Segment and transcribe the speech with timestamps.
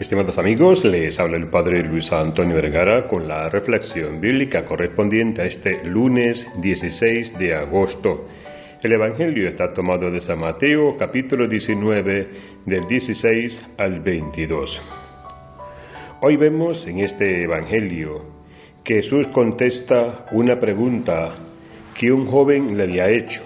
[0.00, 5.44] Estimados amigos, les habla el Padre Luis Antonio Vergara con la reflexión bíblica correspondiente a
[5.44, 8.26] este lunes 16 de agosto.
[8.82, 12.28] El Evangelio está tomado de San Mateo, capítulo 19,
[12.64, 14.80] del 16 al 22.
[16.22, 18.22] Hoy vemos en este Evangelio
[18.82, 21.34] que Jesús contesta una pregunta
[21.98, 23.42] que un joven le había hecho.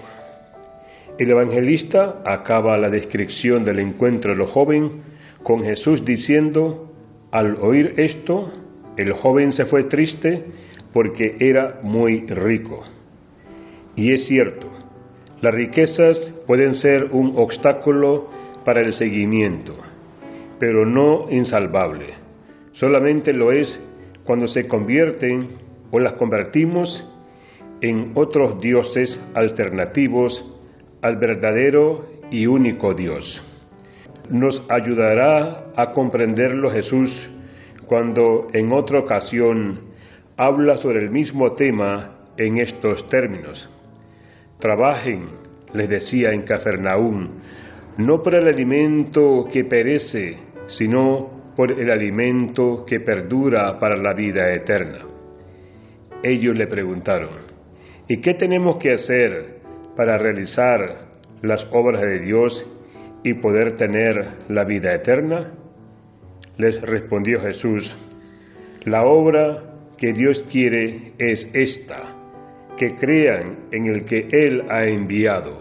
[1.19, 4.93] El evangelista acaba la descripción del encuentro de los jóvenes
[5.45, 6.91] con Jesús diciendo,
[7.31, 8.51] al oír esto,
[8.97, 10.43] el joven se fue triste
[10.91, 12.81] porque era muy rico.
[13.95, 14.67] Y es cierto,
[15.41, 18.27] las riquezas pueden ser un obstáculo
[18.65, 19.75] para el seguimiento,
[20.59, 22.15] pero no insalvable.
[22.71, 23.79] Solamente lo es
[24.23, 25.49] cuando se convierten
[25.91, 27.07] o las convertimos
[27.81, 30.43] en otros dioses alternativos
[31.03, 33.54] al verdadero y único Dios
[34.29, 37.11] nos ayudará a comprenderlo Jesús
[37.87, 39.79] cuando en otra ocasión
[40.37, 43.69] habla sobre el mismo tema en estos términos.
[44.59, 45.25] Trabajen,
[45.73, 47.29] les decía en Cafarnaúm,
[47.97, 54.53] no por el alimento que perece, sino por el alimento que perdura para la vida
[54.53, 54.99] eterna.
[56.23, 57.29] Ellos le preguntaron,
[58.07, 59.59] ¿y qué tenemos que hacer
[59.95, 61.05] para realizar
[61.41, 62.74] las obras de Dios
[63.25, 65.51] y poder tener la vida eterna?
[66.57, 67.83] Les respondió Jesús,
[68.83, 69.63] la obra
[69.97, 72.03] que Dios quiere es esta,
[72.77, 75.59] que crean en el que Él ha enviado.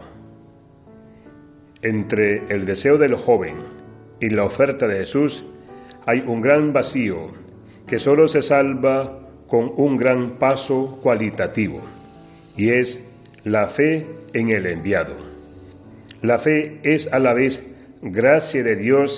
[1.81, 3.57] Entre el deseo del joven
[4.21, 5.43] y la oferta de Jesús
[6.05, 7.29] hay un gran vacío
[7.87, 11.81] que solo se salva con un gran paso cualitativo,
[12.59, 13.03] y es
[13.45, 15.34] la fe en el enviado.
[16.25, 17.53] La fe es a la vez
[18.01, 19.11] gracia de Dios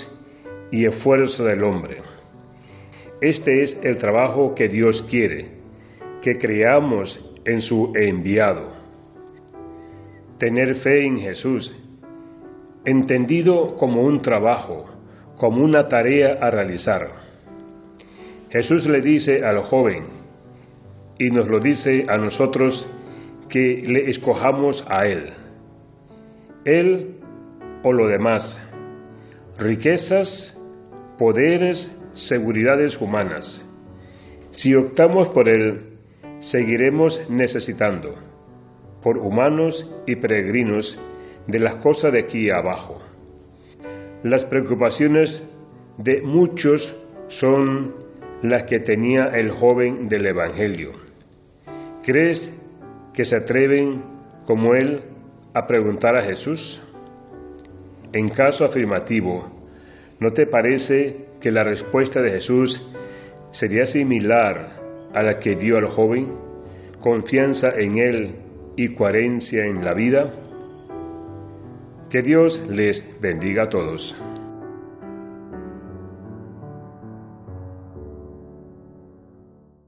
[0.73, 1.99] y esfuerzo del hombre.
[3.21, 5.47] Este es el trabajo que Dios quiere,
[6.21, 8.73] que creamos en su enviado.
[10.41, 11.73] Tener fe en Jesús,
[12.85, 14.87] entendido como un trabajo,
[15.37, 17.09] como una tarea a realizar.
[18.51, 20.07] Jesús le dice al joven,
[21.21, 22.85] y nos lo dice a nosotros,
[23.49, 25.46] que le escojamos a Él
[26.67, 27.15] él
[27.85, 28.61] o lo demás,
[29.57, 30.29] riquezas,
[31.17, 31.79] poderes,
[32.29, 33.65] seguridades humanas.
[34.51, 35.99] Si optamos por Él,
[36.41, 38.17] seguiremos necesitando,
[39.03, 40.99] por humanos y peregrinos,
[41.47, 43.01] de las cosas de aquí abajo.
[44.25, 45.41] Las preocupaciones
[45.99, 46.83] de muchos
[47.29, 47.95] son
[48.43, 50.93] las que tenía el joven del Evangelio.
[52.03, 52.53] ¿Crees
[53.15, 54.03] que se atreven
[54.47, 55.03] como él
[55.57, 56.61] a preguntar a Jesús?
[58.13, 59.49] En caso afirmativo,
[60.21, 62.79] ¿no te parece que la respuesta de Jesús
[63.53, 66.31] sería similar a la que dio al joven?
[67.01, 68.35] Confianza en Él
[68.77, 70.31] y coherencia en la vida.
[72.11, 74.15] Que Dios les bendiga a todos.